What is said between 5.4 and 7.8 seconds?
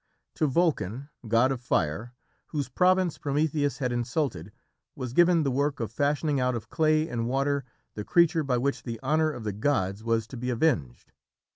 the work of fashioning out of clay and water